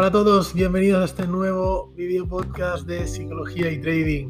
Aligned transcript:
Hola 0.00 0.08
a 0.08 0.12
todos, 0.12 0.54
bienvenidos 0.54 1.02
a 1.02 1.04
este 1.04 1.26
nuevo 1.26 1.92
video 1.94 2.26
podcast 2.26 2.86
de 2.86 3.06
psicología 3.06 3.70
y 3.70 3.82
trading. 3.82 4.28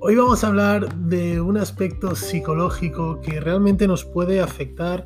Hoy 0.00 0.16
vamos 0.16 0.42
a 0.42 0.46
hablar 0.46 0.94
de 0.94 1.42
un 1.42 1.58
aspecto 1.58 2.16
psicológico 2.16 3.20
que 3.20 3.38
realmente 3.38 3.86
nos 3.86 4.06
puede 4.06 4.40
afectar 4.40 5.04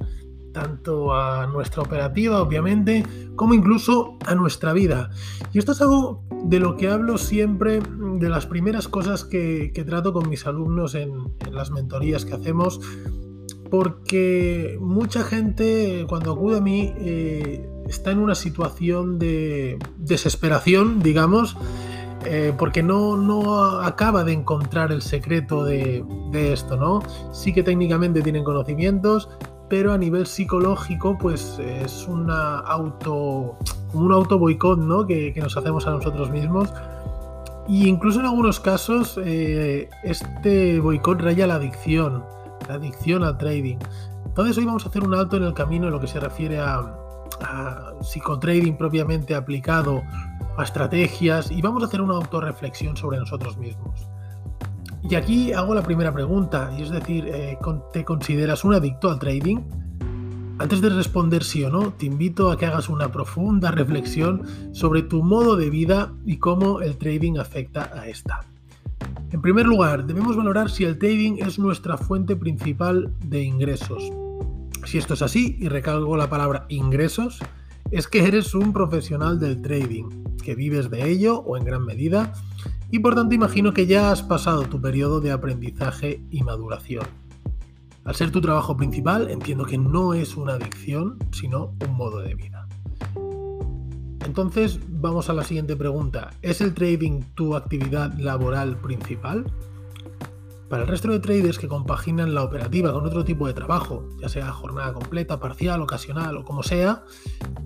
tanto 0.52 1.12
a 1.12 1.48
nuestra 1.48 1.82
operativa, 1.82 2.40
obviamente, 2.40 3.04
como 3.34 3.54
incluso 3.54 4.18
a 4.24 4.36
nuestra 4.36 4.72
vida. 4.72 5.10
Y 5.52 5.58
esto 5.58 5.72
es 5.72 5.80
algo 5.80 6.22
de 6.44 6.60
lo 6.60 6.76
que 6.76 6.88
hablo 6.88 7.18
siempre, 7.18 7.80
de 7.80 8.28
las 8.28 8.46
primeras 8.46 8.86
cosas 8.86 9.24
que, 9.24 9.72
trato 9.84 10.12
con 10.12 10.28
mis 10.28 10.46
alumnos 10.46 10.94
en, 10.94 11.12
las 11.50 11.72
mentorías 11.72 12.24
que 12.24 12.34
hacemos, 12.34 12.80
porque 13.68 14.78
mucha 14.80 15.24
gente 15.24 16.06
cuando 16.08 16.34
acude 16.34 16.58
a 16.58 16.60
mí 16.60 16.94
eh, 16.98 17.68
está 17.92 18.10
en 18.10 18.18
una 18.18 18.34
situación 18.34 19.18
de 19.18 19.78
desesperación, 19.98 21.00
digamos, 21.00 21.56
eh, 22.24 22.52
porque 22.56 22.82
no, 22.82 23.16
no, 23.16 23.80
acaba 23.80 24.24
de 24.24 24.32
encontrar 24.32 24.92
el 24.92 25.02
secreto 25.02 25.64
de, 25.64 26.04
esto, 26.32 26.76
¿no? 26.76 27.02
Sí 27.32 27.52
que 27.52 27.62
técnicamente 27.62 28.22
tienen 28.22 28.44
conocimientos, 28.44 29.28
pero 29.68 29.92
a 29.92 29.98
nivel 29.98 30.26
psicológico, 30.26 31.18
pues 31.18 31.58
es 31.58 32.06
una 32.08 32.58
auto, 32.60 33.58
como 33.90 34.06
un 34.06 34.12
auto 34.12 34.38
boicot, 34.38 34.78
¿no? 34.78 35.06
Que, 35.06 35.34
nos 35.36 35.56
hacemos 35.56 35.86
a 35.86 35.90
nosotros 35.90 36.30
mismos. 36.30 36.72
Y 37.68 37.88
incluso 37.88 38.20
en 38.20 38.26
algunos 38.26 38.58
casos, 38.58 39.20
eh, 39.22 39.88
este 40.02 40.80
boicot 40.80 41.20
raya 41.20 41.46
la 41.46 41.56
adicción, 41.56 42.24
la 42.68 42.74
adicción 42.74 43.22
al 43.22 43.36
trading. 43.38 43.76
Entonces 44.26 44.56
hoy 44.56 44.64
vamos 44.64 44.86
a 44.86 44.88
hacer 44.88 45.04
un 45.04 45.14
alto 45.14 45.36
en 45.36 45.44
el 45.44 45.54
camino 45.54 45.86
en 45.86 45.92
lo 45.92 46.00
que 46.00 46.06
se 46.06 46.18
refiere 46.18 46.58
a, 46.58 47.01
a 47.42 47.94
psicotrading 48.02 48.76
propiamente 48.76 49.34
aplicado 49.34 50.02
a 50.56 50.62
estrategias 50.62 51.50
y 51.50 51.62
vamos 51.62 51.82
a 51.82 51.86
hacer 51.86 52.00
una 52.00 52.14
autorreflexión 52.14 52.96
sobre 52.96 53.18
nosotros 53.18 53.56
mismos. 53.56 54.06
Y 55.08 55.14
aquí 55.16 55.52
hago 55.52 55.74
la 55.74 55.82
primera 55.82 56.12
pregunta, 56.12 56.72
y 56.78 56.82
es 56.82 56.90
decir, 56.90 57.26
eh, 57.26 57.58
¿te 57.92 58.04
consideras 58.04 58.64
un 58.64 58.74
adicto 58.74 59.10
al 59.10 59.18
trading? 59.18 59.58
Antes 60.58 60.80
de 60.80 60.90
responder 60.90 61.42
sí 61.42 61.64
o 61.64 61.70
no, 61.70 61.92
te 61.92 62.06
invito 62.06 62.50
a 62.50 62.56
que 62.56 62.66
hagas 62.66 62.88
una 62.88 63.10
profunda 63.10 63.72
reflexión 63.72 64.42
sobre 64.72 65.02
tu 65.02 65.22
modo 65.22 65.56
de 65.56 65.70
vida 65.70 66.12
y 66.24 66.36
cómo 66.36 66.80
el 66.80 66.98
trading 66.98 67.38
afecta 67.38 67.90
a 67.94 68.06
esta. 68.06 68.46
En 69.32 69.42
primer 69.42 69.66
lugar, 69.66 70.04
debemos 70.06 70.36
valorar 70.36 70.70
si 70.70 70.84
el 70.84 70.98
trading 70.98 71.38
es 71.38 71.58
nuestra 71.58 71.96
fuente 71.96 72.36
principal 72.36 73.12
de 73.24 73.42
ingresos. 73.42 74.21
Si 74.84 74.98
esto 74.98 75.14
es 75.14 75.22
así, 75.22 75.56
y 75.60 75.68
recalco 75.68 76.16
la 76.16 76.28
palabra 76.28 76.66
ingresos, 76.68 77.38
es 77.90 78.08
que 78.08 78.26
eres 78.26 78.54
un 78.54 78.72
profesional 78.72 79.38
del 79.38 79.62
trading, 79.62 80.24
que 80.42 80.54
vives 80.54 80.90
de 80.90 81.10
ello 81.10 81.40
o 81.40 81.56
en 81.56 81.64
gran 81.64 81.84
medida, 81.84 82.32
y 82.90 82.98
por 82.98 83.14
tanto 83.14 83.34
imagino 83.34 83.72
que 83.72 83.86
ya 83.86 84.10
has 84.10 84.22
pasado 84.22 84.62
tu 84.64 84.80
periodo 84.80 85.20
de 85.20 85.30
aprendizaje 85.30 86.22
y 86.30 86.42
maduración. 86.42 87.04
Al 88.04 88.14
ser 88.14 88.32
tu 88.32 88.40
trabajo 88.40 88.76
principal, 88.76 89.30
entiendo 89.30 89.64
que 89.64 89.78
no 89.78 90.14
es 90.14 90.36
una 90.36 90.54
adicción, 90.54 91.18
sino 91.30 91.74
un 91.86 91.94
modo 91.96 92.20
de 92.20 92.34
vida. 92.34 92.66
Entonces, 94.24 94.80
vamos 94.88 95.30
a 95.30 95.32
la 95.32 95.44
siguiente 95.44 95.76
pregunta. 95.76 96.30
¿Es 96.42 96.60
el 96.60 96.74
trading 96.74 97.20
tu 97.34 97.54
actividad 97.54 98.12
laboral 98.18 98.76
principal? 98.76 99.44
Para 100.72 100.84
el 100.84 100.88
resto 100.88 101.10
de 101.10 101.20
traders 101.20 101.58
que 101.58 101.68
compaginan 101.68 102.32
la 102.32 102.42
operativa 102.42 102.94
con 102.94 103.04
otro 103.04 103.26
tipo 103.26 103.46
de 103.46 103.52
trabajo, 103.52 104.08
ya 104.18 104.30
sea 104.30 104.50
jornada 104.52 104.94
completa, 104.94 105.38
parcial, 105.38 105.82
ocasional 105.82 106.38
o 106.38 106.46
como 106.46 106.62
sea, 106.62 107.04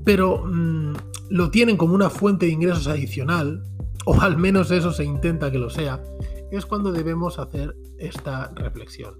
pero 0.05 0.45
mm, 0.45 0.95
lo 1.29 1.53
tienen 1.53 1.77
como 1.77 1.95
una 1.95 2.11
fuente 2.11 2.47
de 2.47 2.53
ingresos 2.53 2.89
adicional, 2.89 3.62
o 4.06 4.21
al 4.21 4.37
menos 4.37 4.72
eso 4.72 4.91
se 4.91 5.05
intenta 5.05 5.53
que 5.53 5.59
lo 5.61 5.71
sea, 5.71 6.03
es 6.50 6.67
cuando 6.67 6.91
debemos 6.91 7.39
hacer 7.39 7.77
esta 7.97 8.50
reflexión. 8.56 9.15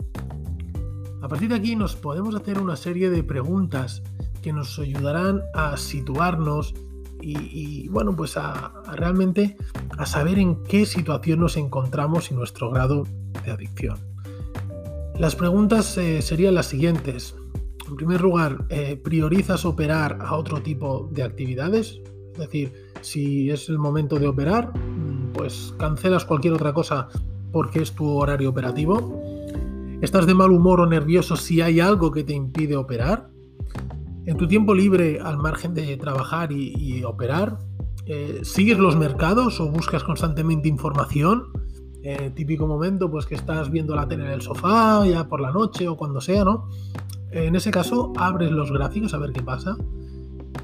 A 1.23 1.29
partir 1.29 1.51
de 1.51 1.55
aquí 1.55 1.77
nos 1.77 1.95
podemos 1.95 2.35
hacer 2.35 2.59
una 2.59 2.75
serie 2.75 3.09
de 3.09 3.23
preguntas 3.23 4.03
que 4.43 4.53
nos 4.53 4.77
ayudarán 4.81 5.43
a 5.55 5.77
situarnos 5.77 6.75
y, 7.23 7.89
bueno, 7.89 8.17
pues 8.17 8.37
a, 8.37 8.73
realmente 8.95 9.57
a 9.97 10.07
saber 10.07 10.41
en 10.41 10.65
qué 10.65 10.87
situación 10.87 11.39
nos 11.39 11.57
encontramos 11.57 12.33
y 12.33 12.35
nuestro 12.35 12.71
grado 12.71 13.05
de 13.45 13.51
adicción. 13.53 13.99
Las 15.19 15.35
preguntas 15.35 15.97
eh, 15.97 16.21
serían 16.21 16.55
las 16.55 16.67
siguientes. 16.67 17.35
En 17.89 17.97
primer 17.97 18.21
lugar, 18.21 18.67
eh, 18.69 19.01
¿priorizas 19.03 19.65
operar 19.65 20.19
a 20.21 20.37
otro 20.37 20.61
tipo 20.61 21.09
de 21.13 21.23
actividades? 21.23 22.01
Es 22.33 22.39
decir, 22.39 22.73
si 23.01 23.51
es 23.51 23.69
el 23.69 23.79
momento 23.79 24.19
de 24.19 24.29
operar, 24.29 24.77
mm, 24.77 25.33
pues 25.33 25.75
cancelas 25.79 26.25
cualquier 26.25 26.53
otra 26.53 26.75
cosa 26.75 27.09
porque 27.53 27.81
es 27.81 27.93
tu 27.93 28.07
horario 28.07 28.51
operativo. 28.51 29.23
¿Estás 30.03 30.27
de 30.27 30.35
mal 30.35 30.51
humor 30.51 30.81
o 30.81 30.87
nervioso 30.87 31.37
si 31.37 31.63
hay 31.63 31.81
algo 31.81 32.13
que 32.13 32.23
te 32.23 32.35
impide 32.35 32.77
operar? 32.77 33.31
En 34.27 34.37
tu 34.37 34.47
tiempo 34.47 34.75
libre, 34.75 35.21
al 35.21 35.39
margen 35.39 35.73
de 35.73 35.97
trabajar 35.97 36.53
y, 36.53 37.03
operar, 37.05 37.59
eh, 38.05 38.41
¿sigues 38.43 38.77
los 38.77 38.97
mercados 38.97 39.61
o 39.61 39.71
buscas 39.71 40.05
constantemente 40.05 40.69
información? 40.69 41.45
Eh, 42.09 42.31
típico 42.37 42.69
momento, 42.69 43.11
pues 43.11 43.27
que 43.27 43.35
estás 43.35 43.69
viendo 43.69 43.97
la 43.97 44.07
tele 44.07 44.27
en 44.27 44.31
el 44.31 44.41
sofá, 44.41 45.05
ya 45.05 45.27
por 45.27 45.41
la 45.41 45.51
noche 45.51 45.89
o 45.89 45.97
cuando 45.97 46.21
sea, 46.21 46.45
¿no? 46.45 46.69
En 47.33 47.57
ese 47.57 47.73
caso, 47.73 48.13
abres 48.17 48.53
los 48.53 48.71
gráficos 48.71 49.13
a 49.13 49.19
ver 49.19 49.33
qué 49.33 49.43
pasa. 49.43 49.77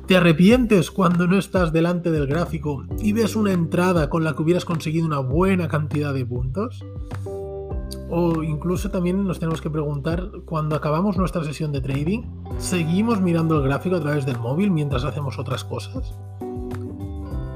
¿Te 0.06 0.16
arrepientes 0.16 0.92
cuando 0.92 1.26
no 1.26 1.36
estás 1.36 1.72
delante 1.72 2.12
del 2.12 2.28
gráfico 2.28 2.84
y 3.00 3.12
ves 3.12 3.34
una 3.34 3.50
entrada 3.52 4.08
con 4.08 4.22
la 4.22 4.34
que 4.34 4.42
hubieras 4.42 4.64
conseguido 4.64 5.04
una 5.04 5.18
buena 5.18 5.66
cantidad 5.66 6.14
de 6.14 6.24
puntos? 6.24 6.84
O 8.08 8.44
incluso 8.44 8.92
también 8.92 9.26
nos 9.26 9.40
tenemos 9.40 9.60
que 9.60 9.68
preguntar, 9.68 10.30
cuando 10.44 10.76
acabamos 10.76 11.16
nuestra 11.16 11.42
sesión 11.42 11.72
de 11.72 11.80
trading, 11.80 12.22
¿seguimos 12.58 13.20
mirando 13.20 13.56
el 13.56 13.64
gráfico 13.64 13.96
a 13.96 14.00
través 14.00 14.24
del 14.26 14.38
móvil 14.38 14.70
mientras 14.70 15.02
hacemos 15.02 15.40
otras 15.40 15.64
cosas? 15.64 16.14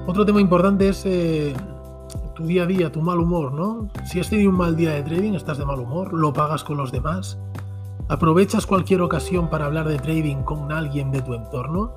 Otro 0.08 0.26
tema 0.26 0.40
importante 0.40 0.88
es 0.88 1.04
eh, 1.06 1.54
tu 2.36 2.44
día 2.46 2.64
a 2.64 2.66
día, 2.66 2.92
tu 2.92 3.00
mal 3.00 3.18
humor, 3.18 3.52
¿no? 3.52 3.88
Si 4.04 4.20
has 4.20 4.28
tenido 4.28 4.50
un 4.50 4.56
mal 4.56 4.76
día 4.76 4.92
de 4.92 5.02
trading, 5.02 5.32
estás 5.32 5.56
de 5.58 5.64
mal 5.64 5.80
humor, 5.80 6.12
lo 6.12 6.32
pagas 6.32 6.62
con 6.62 6.76
los 6.76 6.92
demás. 6.92 7.38
¿Aprovechas 8.08 8.66
cualquier 8.66 9.00
ocasión 9.00 9.48
para 9.48 9.64
hablar 9.64 9.88
de 9.88 9.98
trading 9.98 10.42
con 10.42 10.70
alguien 10.70 11.10
de 11.10 11.22
tu 11.22 11.34
entorno? 11.34 11.92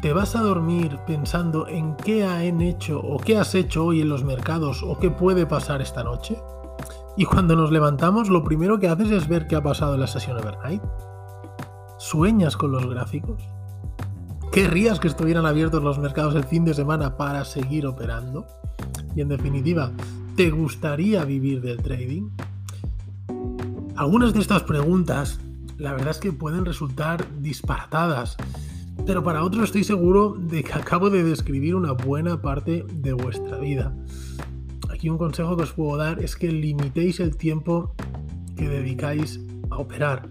¿Te 0.00 0.14
vas 0.14 0.34
a 0.34 0.40
dormir 0.40 0.98
pensando 1.06 1.68
en 1.68 1.94
qué 1.96 2.24
han 2.24 2.62
hecho 2.62 2.98
o 3.00 3.18
qué 3.18 3.36
has 3.36 3.54
hecho 3.54 3.84
hoy 3.84 4.00
en 4.00 4.08
los 4.08 4.24
mercados 4.24 4.82
o 4.82 4.98
qué 4.98 5.10
puede 5.10 5.44
pasar 5.44 5.82
esta 5.82 6.02
noche? 6.02 6.38
Y 7.18 7.26
cuando 7.26 7.54
nos 7.54 7.70
levantamos, 7.70 8.30
lo 8.30 8.42
primero 8.42 8.80
que 8.80 8.88
haces 8.88 9.10
es 9.10 9.28
ver 9.28 9.46
qué 9.46 9.56
ha 9.56 9.62
pasado 9.62 9.94
en 9.94 10.00
la 10.00 10.06
sesión 10.06 10.38
overnight. 10.38 10.82
¿Sueñas 11.98 12.56
con 12.56 12.72
los 12.72 12.88
gráficos? 12.88 13.42
¿Querrías 14.52 15.00
que 15.00 15.08
estuvieran 15.08 15.46
abiertos 15.46 15.82
los 15.82 15.98
mercados 15.98 16.34
el 16.34 16.44
fin 16.44 16.64
de 16.64 16.74
semana 16.74 17.16
para 17.16 17.44
seguir 17.44 17.86
operando? 17.86 18.46
Y 19.14 19.20
en 19.20 19.28
definitiva, 19.28 19.92
¿te 20.36 20.50
gustaría 20.50 21.24
vivir 21.24 21.60
del 21.60 21.78
trading? 21.78 22.30
Algunas 23.96 24.32
de 24.32 24.40
estas 24.40 24.62
preguntas, 24.62 25.40
la 25.78 25.92
verdad 25.92 26.10
es 26.10 26.18
que 26.18 26.32
pueden 26.32 26.64
resultar 26.64 27.26
disparatadas 27.40 28.36
pero 29.06 29.22
para 29.22 29.44
otros 29.44 29.64
estoy 29.64 29.84
seguro 29.84 30.36
de 30.38 30.62
que 30.62 30.72
acabo 30.72 31.10
de 31.10 31.22
describir 31.24 31.74
una 31.74 31.92
buena 31.92 32.40
parte 32.40 32.84
de 32.92 33.12
vuestra 33.12 33.58
vida. 33.58 33.94
Aquí 34.90 35.08
un 35.08 35.18
consejo 35.18 35.56
que 35.56 35.62
os 35.62 35.72
puedo 35.72 35.96
dar 35.96 36.22
es 36.22 36.36
que 36.36 36.48
limitéis 36.48 37.20
el 37.20 37.36
tiempo 37.36 37.94
que 38.56 38.68
dedicáis 38.68 39.40
a 39.70 39.78
operar. 39.78 40.28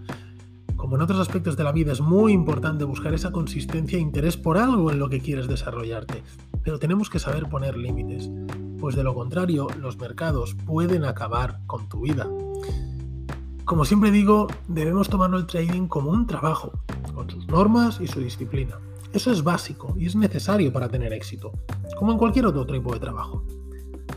Como 0.80 0.96
en 0.96 1.02
otros 1.02 1.20
aspectos 1.20 1.58
de 1.58 1.64
la 1.64 1.72
vida 1.72 1.92
es 1.92 2.00
muy 2.00 2.32
importante 2.32 2.84
buscar 2.84 3.12
esa 3.12 3.32
consistencia 3.32 3.98
e 3.98 4.00
interés 4.00 4.38
por 4.38 4.56
algo 4.56 4.90
en 4.90 4.98
lo 4.98 5.10
que 5.10 5.20
quieres 5.20 5.46
desarrollarte, 5.46 6.22
pero 6.64 6.78
tenemos 6.78 7.10
que 7.10 7.18
saber 7.18 7.50
poner 7.50 7.76
límites, 7.76 8.30
pues 8.78 8.96
de 8.96 9.04
lo 9.04 9.12
contrario 9.14 9.66
los 9.78 9.98
mercados 9.98 10.56
pueden 10.64 11.04
acabar 11.04 11.58
con 11.66 11.86
tu 11.90 12.00
vida. 12.00 12.26
Como 13.66 13.84
siempre 13.84 14.10
digo, 14.10 14.46
debemos 14.68 15.10
tomarlo 15.10 15.36
el 15.36 15.46
trading 15.46 15.86
como 15.86 16.12
un 16.12 16.26
trabajo, 16.26 16.72
con 17.14 17.28
sus 17.28 17.46
normas 17.46 18.00
y 18.00 18.06
su 18.06 18.20
disciplina. 18.20 18.78
Eso 19.12 19.30
es 19.30 19.44
básico 19.44 19.94
y 19.98 20.06
es 20.06 20.16
necesario 20.16 20.72
para 20.72 20.88
tener 20.88 21.12
éxito, 21.12 21.52
como 21.98 22.12
en 22.12 22.18
cualquier 22.18 22.46
otro 22.46 22.64
tipo 22.64 22.94
de 22.94 23.00
trabajo. 23.00 23.44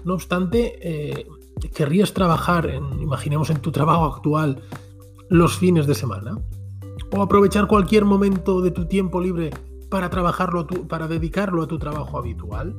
No 0.05 0.13
obstante, 0.13 0.79
eh, 0.81 1.27
querrías 1.75 2.13
trabajar, 2.13 2.67
en, 2.67 3.01
imaginemos 3.01 3.49
en 3.49 3.59
tu 3.59 3.73
trabajo 3.73 4.05
actual, 4.05 4.63
los 5.33 5.57
fines 5.57 5.87
de 5.87 5.95
semana, 5.95 6.37
o 7.11 7.23
aprovechar 7.23 7.65
cualquier 7.65 8.05
momento 8.05 8.61
de 8.61 8.69
tu 8.69 8.85
tiempo 8.85 9.19
libre 9.19 9.49
para 9.89 10.11
trabajarlo, 10.11 10.67
para 10.87 11.07
dedicarlo 11.07 11.63
a 11.63 11.67
tu 11.67 11.79
trabajo 11.79 12.19
habitual. 12.19 12.75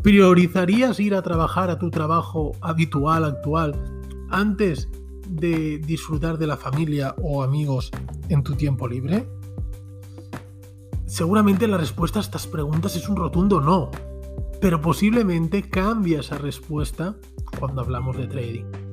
¿Priorizarías 0.00 1.00
ir 1.00 1.16
a 1.16 1.22
trabajar 1.22 1.70
a 1.70 1.78
tu 1.80 1.90
trabajo 1.90 2.52
habitual 2.60 3.24
actual 3.24 3.74
antes 4.30 4.88
de 5.28 5.78
disfrutar 5.78 6.38
de 6.38 6.46
la 6.46 6.56
familia 6.56 7.16
o 7.20 7.42
amigos 7.42 7.90
en 8.28 8.44
tu 8.44 8.54
tiempo 8.54 8.86
libre? 8.86 9.28
Seguramente 11.06 11.66
la 11.66 11.76
respuesta 11.76 12.20
a 12.20 12.22
estas 12.22 12.46
preguntas 12.46 12.94
es 12.94 13.08
un 13.08 13.16
rotundo 13.16 13.60
no, 13.60 13.90
pero 14.60 14.80
posiblemente 14.80 15.68
cambia 15.68 16.20
esa 16.20 16.38
respuesta 16.38 17.16
cuando 17.58 17.82
hablamos 17.82 18.16
de 18.16 18.28
trading. 18.28 18.83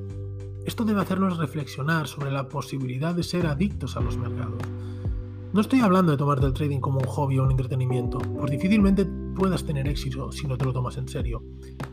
Esto 0.65 0.85
debe 0.85 1.01
hacernos 1.01 1.37
reflexionar 1.37 2.07
sobre 2.07 2.31
la 2.31 2.47
posibilidad 2.47 3.15
de 3.15 3.23
ser 3.23 3.47
adictos 3.47 3.97
a 3.97 4.01
los 4.01 4.17
mercados. 4.17 4.61
No 5.53 5.59
estoy 5.59 5.81
hablando 5.81 6.11
de 6.11 6.17
tomarte 6.17 6.45
el 6.45 6.53
trading 6.53 6.79
como 6.79 6.99
un 6.99 7.07
hobby 7.07 7.39
o 7.39 7.43
un 7.43 7.51
entretenimiento, 7.51 8.19
pues 8.19 8.51
difícilmente 8.51 9.05
puedas 9.35 9.65
tener 9.65 9.87
éxito 9.87 10.31
si 10.31 10.47
no 10.47 10.57
te 10.57 10.65
lo 10.65 10.71
tomas 10.71 10.97
en 10.97 11.07
serio. 11.07 11.43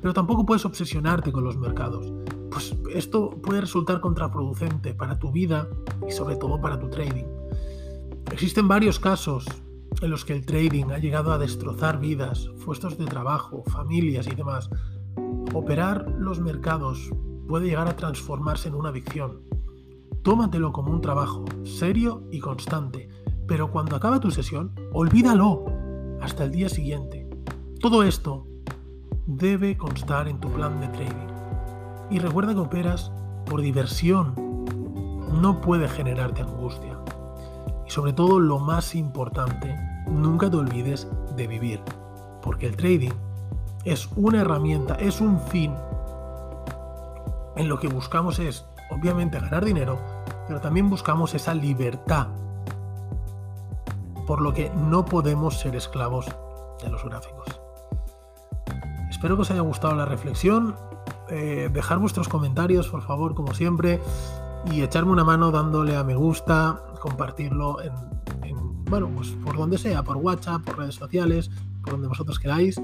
Pero 0.00 0.12
tampoco 0.12 0.44
puedes 0.44 0.64
obsesionarte 0.64 1.32
con 1.32 1.44
los 1.44 1.56
mercados, 1.56 2.12
pues 2.50 2.76
esto 2.94 3.30
puede 3.30 3.62
resultar 3.62 4.00
contraproducente 4.00 4.94
para 4.94 5.18
tu 5.18 5.32
vida 5.32 5.66
y 6.06 6.12
sobre 6.12 6.36
todo 6.36 6.60
para 6.60 6.78
tu 6.78 6.88
trading. 6.88 7.24
Existen 8.30 8.68
varios 8.68 9.00
casos 9.00 9.46
en 10.02 10.10
los 10.10 10.24
que 10.24 10.34
el 10.34 10.44
trading 10.44 10.92
ha 10.92 10.98
llegado 10.98 11.32
a 11.32 11.38
destrozar 11.38 11.98
vidas, 11.98 12.50
puestos 12.64 12.98
de 12.98 13.06
trabajo, 13.06 13.64
familias 13.64 14.26
y 14.26 14.34
demás. 14.34 14.70
Operar 15.54 16.14
los 16.18 16.38
mercados 16.38 17.10
puede 17.48 17.66
llegar 17.66 17.88
a 17.88 17.96
transformarse 17.96 18.68
en 18.68 18.74
una 18.74 18.90
adicción. 18.90 19.42
Tómatelo 20.22 20.72
como 20.72 20.92
un 20.92 21.00
trabajo 21.00 21.44
serio 21.64 22.22
y 22.30 22.38
constante 22.38 23.08
pero 23.48 23.70
cuando 23.70 23.96
acaba 23.96 24.20
tu 24.20 24.30
sesión, 24.30 24.72
olvídalo 24.92 25.64
hasta 26.20 26.44
el 26.44 26.52
día 26.52 26.68
siguiente. 26.68 27.28
Todo 27.80 28.02
esto 28.02 28.46
debe 29.26 29.78
constar 29.78 30.28
en 30.28 30.38
tu 30.38 30.50
plan 30.50 30.78
de 30.80 30.88
trading. 30.88 31.28
Y 32.10 32.18
recuerda 32.18 32.52
que 32.52 32.60
operas 32.60 33.10
por 33.46 33.62
diversión. 33.62 34.34
No 35.40 35.60
puede 35.62 35.88
generarte 35.88 36.42
angustia. 36.42 37.00
Y 37.86 37.90
sobre 37.90 38.12
todo 38.12 38.38
lo 38.38 38.58
más 38.58 38.94
importante, 38.94 39.74
nunca 40.06 40.50
te 40.50 40.58
olvides 40.58 41.08
de 41.34 41.46
vivir. 41.46 41.80
Porque 42.42 42.66
el 42.66 42.76
trading 42.76 43.12
es 43.84 44.10
una 44.14 44.42
herramienta, 44.42 44.94
es 44.96 45.22
un 45.22 45.40
fin. 45.40 45.72
En 47.58 47.69
lo 47.69 47.81
que 47.81 47.88
buscamos 47.88 48.38
es, 48.38 48.64
obviamente, 48.88 49.40
ganar 49.40 49.64
dinero, 49.64 49.99
pero 50.46 50.60
también 50.60 50.88
buscamos 50.88 51.34
esa 51.34 51.55
libertad 51.55 52.28
por 54.28 54.40
lo 54.40 54.55
que 54.55 54.70
no 54.70 55.05
podemos 55.05 55.58
ser 55.58 55.75
esclavos 55.75 56.26
de 56.81 56.88
los 56.88 57.02
gráficos. 57.02 57.46
Espero 59.10 59.34
que 59.34 59.43
os 59.43 59.50
haya 59.50 59.62
gustado 59.62 59.96
la 59.96 60.05
reflexión. 60.05 60.76
Eh, 61.31 61.69
dejar 61.72 61.99
vuestros 61.99 62.28
comentarios, 62.28 62.88
por 62.88 63.02
favor, 63.02 63.34
como 63.34 63.52
siempre, 63.52 64.00
y 64.70 64.82
echarme 64.82 65.11
una 65.11 65.25
mano 65.25 65.50
dándole 65.50 65.96
a 65.96 66.04
me 66.04 66.14
gusta, 66.14 66.81
compartirlo 67.00 67.82
en, 67.82 67.93
bueno, 68.84 69.11
pues 69.14 69.31
por 69.44 69.56
donde 69.56 69.78
sea, 69.78 70.04
por 70.04 70.16
WhatsApp, 70.19 70.62
por 70.62 70.78
redes 70.78 70.94
sociales, 70.94 71.50
por 71.82 71.94
donde 71.94 72.06
vosotros 72.06 72.38
queráis. 72.38 72.81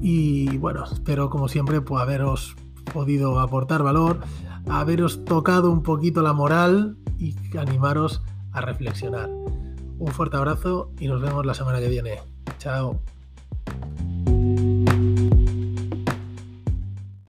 Y 0.00 0.56
bueno, 0.58 0.84
espero 0.84 1.30
como 1.30 1.46
siempre 1.46 1.80
pues, 1.80 2.02
haberos 2.02 2.56
podido 2.88 3.40
aportar 3.40 3.82
valor, 3.82 4.20
haberos 4.68 5.24
tocado 5.24 5.70
un 5.70 5.82
poquito 5.82 6.22
la 6.22 6.32
moral 6.32 6.96
y 7.18 7.34
animaros 7.56 8.22
a 8.52 8.60
reflexionar. 8.60 9.28
Un 9.98 10.08
fuerte 10.12 10.36
abrazo 10.36 10.92
y 10.98 11.08
nos 11.08 11.20
vemos 11.20 11.44
la 11.44 11.54
semana 11.54 11.80
que 11.80 11.88
viene. 11.88 12.20
Chao. 12.58 13.00